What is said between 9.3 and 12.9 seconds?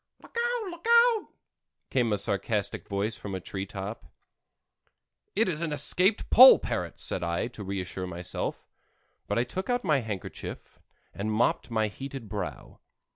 I took out my handkerchief and mopped my heated brow.